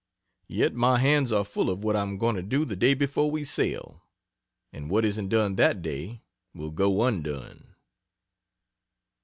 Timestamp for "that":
5.57-5.83